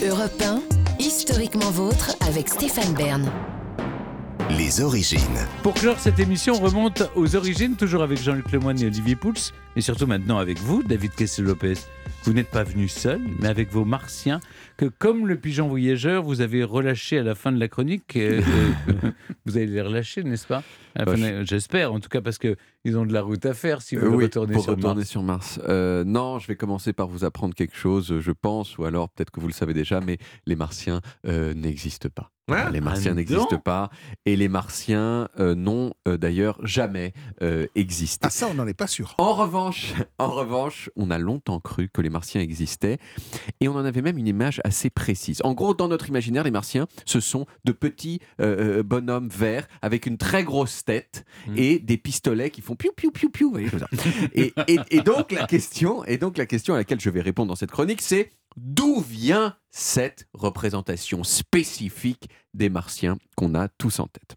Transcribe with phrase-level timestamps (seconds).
[0.00, 0.62] Europe 1,
[1.00, 3.28] historiquement vôtre avec Stéphane Bern.
[4.56, 5.18] Les origines.
[5.64, 9.50] Pour clore cette émission, on remonte aux origines, toujours avec Jean-Luc Lemoyne et Olivier Pouls,
[9.78, 11.74] et surtout maintenant avec vous, David Kessel-Lopez.
[12.24, 14.40] Vous n'êtes pas venu seul, mais avec vos martiens,
[14.76, 18.16] que comme le pigeon voyageur, vous avez relâché à la fin de la chronique.
[18.16, 18.42] euh,
[18.88, 19.10] euh,
[19.46, 20.64] vous allez les relâcher, n'est-ce pas?
[20.96, 23.22] À la Bah, fin de la- J'espère, en tout cas, parce qu'ils ont de la
[23.22, 25.08] route à faire si vous Euh, oui, retournez pour sur retourner Mars.
[25.08, 25.60] sur Mars.
[25.68, 29.30] Euh, non, je vais commencer par vous apprendre quelque chose, je pense, ou alors peut-être
[29.30, 32.32] que vous le savez déjà, mais les Martiens euh, n'existent pas.
[32.72, 33.90] les Martiens Ah, n'existent non pas,
[34.24, 38.26] et les Martiens euh, n'ont euh, d'ailleurs jamais euh, existé.
[38.26, 39.14] Ah ça, on n'en est pas sûr.
[39.18, 39.67] En revanche,
[40.18, 42.98] en revanche, on a longtemps cru que les Martiens existaient
[43.60, 45.40] et on en avait même une image assez précise.
[45.44, 49.66] En gros, dans notre imaginaire, les Martiens, ce sont de petits euh, euh, bonhommes verts
[49.82, 51.54] avec une très grosse tête Mm.
[51.56, 53.56] et des pistolets qui font piou piou piou piou.
[53.58, 57.48] Et, et- et donc la question, et donc la question à laquelle je vais répondre
[57.48, 64.06] dans cette chronique, c'est d'où vient cette représentation spécifique des Martiens qu'on a tous en
[64.06, 64.36] tête?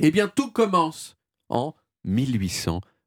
[0.00, 1.16] Eh bien, tout commence
[1.48, 1.74] en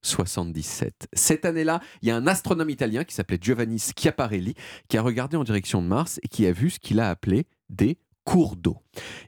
[0.03, 1.07] 1877.
[1.13, 4.55] Cette année-là, il y a un astronome italien qui s'appelait Giovanni Schiaparelli
[4.87, 7.47] qui a regardé en direction de Mars et qui a vu ce qu'il a appelé
[7.69, 8.77] des cours d'eau.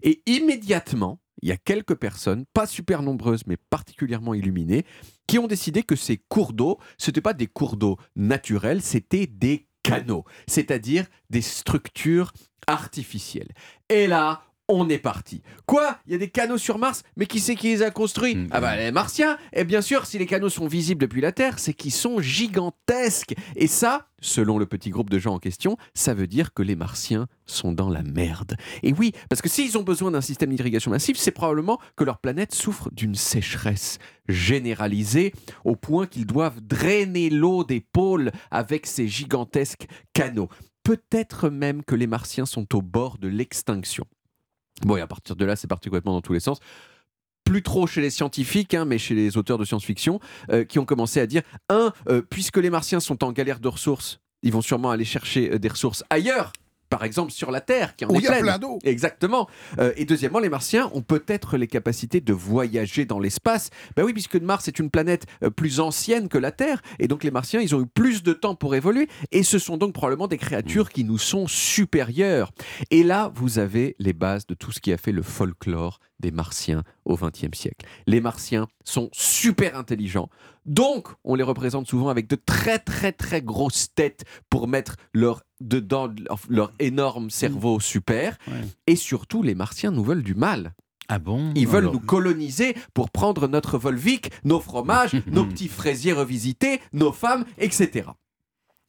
[0.01, 4.85] Et immédiatement, il y a quelques personnes, pas super nombreuses, mais particulièrement illuminées,
[5.27, 9.27] qui ont décidé que ces cours d'eau, ce n'étaient pas des cours d'eau naturels, c'était
[9.27, 12.31] des canaux, c'est-à-dire des structures
[12.67, 13.51] artificielles.
[13.89, 15.41] Et là, on est parti.
[15.65, 15.97] Quoi?
[16.05, 18.35] Il y a des canaux sur Mars, mais qui c'est qui les a construits?
[18.35, 18.47] Mhm.
[18.51, 21.59] Ah bah les Martiens Et bien sûr, si les canaux sont visibles depuis la Terre,
[21.59, 23.33] c'est qu'ils sont gigantesques.
[23.55, 26.75] Et ça, selon le petit groupe de gens en question, ça veut dire que les
[26.75, 28.55] Martiens sont dans la merde.
[28.81, 32.19] Et oui, parce que s'ils ont besoin d'un système d'irrigation massif, c'est probablement que leur
[32.19, 35.33] planète souffre d'une sécheresse généralisée
[35.65, 40.49] au point qu'ils doivent drainer l'eau des pôles avec ces gigantesques canaux.
[40.83, 44.05] Peut-être même que les Martiens sont au bord de l'extinction.
[44.85, 46.59] Bon, et à partir de là, c'est parti complètement dans tous les sens.
[47.45, 50.19] Plus trop chez les scientifiques, hein, mais chez les auteurs de science-fiction,
[50.51, 53.67] euh, qui ont commencé à dire un, euh, puisque les Martiens sont en galère de
[53.67, 56.53] ressources, ils vont sûrement aller chercher euh, des ressources ailleurs,
[56.93, 58.43] par exemple sur la Terre, qui en Où est y a pleine.
[58.43, 58.77] plein d'eau.
[58.83, 59.49] Exactement.
[59.79, 63.71] Euh, et deuxièmement, les Martiens ont peut-être les capacités de voyager dans l'espace.
[63.95, 67.23] Ben oui, puisque Mars est une planète euh, plus ancienne que la Terre, et donc
[67.23, 70.27] les Martiens, ils ont eu plus de temps pour évoluer, et ce sont donc probablement
[70.27, 72.51] des créatures qui nous sont supérieures.
[72.91, 76.29] Et là, vous avez les bases de tout ce qui a fait le folklore des
[76.29, 77.87] Martiens au XXe siècle.
[78.05, 80.29] Les Martiens sont super intelligents,
[80.65, 85.43] donc on les représente souvent avec de très très très grosses têtes pour mettre leur
[85.63, 88.37] dedans leur, leur énorme cerveau super.
[88.47, 88.61] Ouais.
[88.87, 90.73] Et surtout, les Martiens nous veulent du mal.
[91.09, 95.67] Ah bon Ils veulent Alors, nous coloniser pour prendre notre Volvic, nos fromages, nos petits
[95.67, 98.09] fraisiers revisités, nos femmes, etc.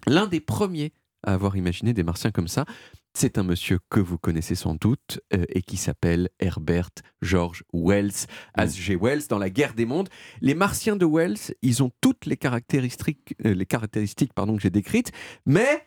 [0.06, 0.92] L'un des premiers
[1.24, 2.66] à avoir imaginé des Martiens comme ça,
[3.14, 6.90] c'est un monsieur que vous connaissez sans doute euh, et qui s'appelle Herbert
[7.22, 8.26] George Wells,
[8.58, 8.96] H.G.
[9.00, 10.08] Wells, dans La guerre des mondes.
[10.40, 14.70] Les Martiens de Wells, ils ont toutes les caractéristiques, euh, les caractéristiques pardon, que j'ai
[14.70, 15.12] décrites,
[15.46, 15.84] mais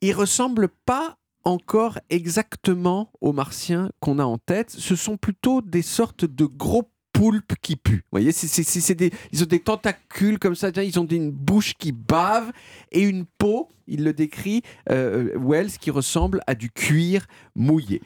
[0.00, 4.70] ils ressemblent pas encore exactement aux Martiens qu'on a en tête.
[4.70, 8.02] Ce sont plutôt des sortes de gros poulpes qui puent.
[8.12, 8.32] Vous voyez,
[8.94, 12.52] des- ils ont des tentacules comme ça, ils ont une bouche qui bave
[12.92, 18.00] et une peau, il le décrit, euh, Wells, qui ressemble à du cuir mouillé.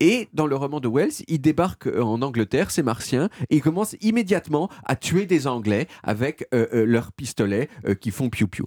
[0.00, 3.62] Et dans le roman de Wells, ils débarquent euh, en Angleterre, ces Martiens, et ils
[3.62, 7.68] commencent immédiatement à tuer des Anglais avec euh, euh, leurs pistolets
[8.00, 8.66] qui font piou-piou.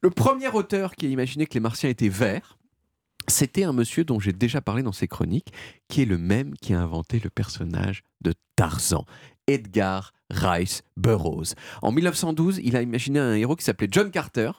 [0.00, 2.58] Le premier auteur qui a imaginé que les Martiens étaient verts,
[3.28, 5.52] c'était un monsieur dont j'ai déjà parlé dans ses chroniques,
[5.88, 9.04] qui est le même qui a inventé le personnage de Tarzan,
[9.46, 11.54] Edgar Rice Burroughs.
[11.82, 14.50] En 1912, il a imaginé un héros qui s'appelait John Carter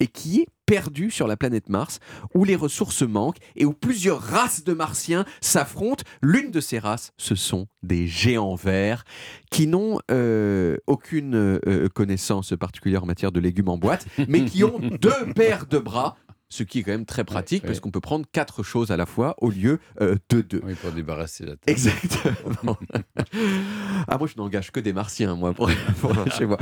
[0.00, 1.98] et qui est perdu sur la planète Mars,
[2.34, 6.04] où les ressources manquent et où plusieurs races de martiens s'affrontent.
[6.22, 9.04] L'une de ces races, ce sont des géants verts
[9.50, 14.64] qui n'ont euh, aucune euh, connaissance particulière en matière de légumes en boîte, mais qui
[14.64, 16.16] ont deux paires de bras.
[16.48, 18.96] Ce qui est quand même très pratique Ouais, parce qu'on peut prendre quatre choses à
[18.96, 20.60] la fois au lieu euh, de deux.
[20.64, 21.68] Oui, pour débarrasser la tête.
[21.68, 22.78] Exactement.
[24.08, 25.70] ah, moi, je n'engage que des martiens, moi, pour,
[26.00, 26.58] pour chez moi.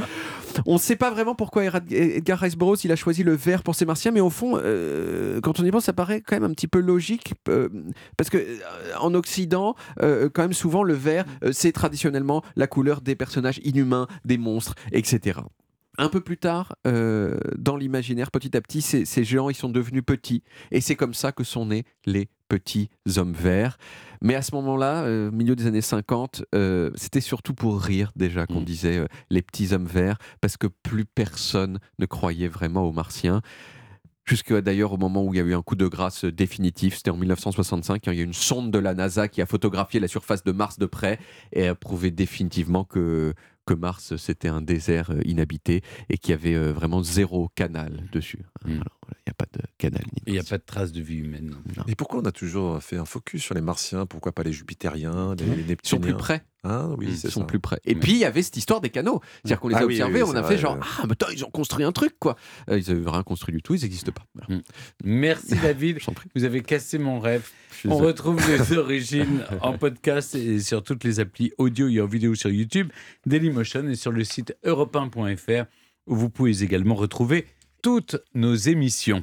[0.67, 3.75] On ne sait pas vraiment pourquoi Edgar Rice Burroughs il a choisi le vert pour
[3.75, 6.55] ses martiens, mais au fond, euh, quand on y pense, ça paraît quand même un
[6.55, 7.69] petit peu logique, euh,
[8.17, 8.39] parce que
[8.99, 14.39] en Occident, quand même souvent, le vert, c'est traditionnellement la couleur des personnages inhumains, des
[14.39, 15.41] monstres, etc.
[15.99, 19.69] Un peu plus tard, euh, dans l'imaginaire, petit à petit, ces, ces géants, ils sont
[19.69, 20.43] devenus petits.
[20.71, 23.77] Et c'est comme ça que sont nés les petits hommes verts.
[24.23, 28.47] Mais à ce moment-là, euh, milieu des années 50, euh, c'était surtout pour rire déjà
[28.47, 28.65] qu'on Mm.
[28.65, 33.43] disait euh, les petits hommes verts, parce que plus personne ne croyait vraiment aux martiens.
[34.25, 37.11] Jusqu'à d'ailleurs au moment où il y a eu un coup de grâce définitif, c'était
[37.11, 40.45] en 1965, il y a une sonde de la NASA qui a photographié la surface
[40.45, 41.19] de Mars de près
[41.53, 43.35] et a prouvé définitivement que,
[43.67, 48.09] que Mars c'était un désert euh, inhabité et qu'il y avait euh, vraiment zéro canal
[48.13, 48.45] dessus.
[48.65, 48.73] Mm.
[48.73, 50.03] Alors, voilà, Il n'y a pas de canal.
[50.13, 51.55] ni de Et il n'y a pas de trace de vie humaine.
[51.77, 51.85] non.
[51.87, 54.05] Et pourquoi on a toujours fait un focus sur les martiens?
[54.05, 56.45] Pourquoi pas les jupitériens, les, les Ils sont neptuniens plus près.
[56.65, 57.47] Hein, oui, Ils sont ça.
[57.47, 57.79] plus près.
[57.85, 58.01] Et Ouais.
[58.01, 59.21] puis il y avait cette histoire des canaux.
[59.45, 61.13] C'est-à-dire qu'on les a Ah oui, observés, oui, on a vrai, fait genre ah mais
[61.13, 62.37] attends, ils ont construit un truc quoi.
[62.69, 64.25] Euh, ils n'avaient rien construit du tout, ils n'existent pas.
[64.35, 64.63] Voilà.
[65.05, 65.99] Merci David.
[66.37, 67.49] Vous avez cassé mon rêve.
[67.85, 72.35] On retrouve les origines en podcast et sur toutes les applis audio et en vidéo
[72.37, 72.91] sur YouTube,
[73.27, 75.65] Dailymotion et sur le site europe1.fr
[76.07, 77.47] où vous pouvez également retrouver
[77.83, 79.21] toutes nos émissions.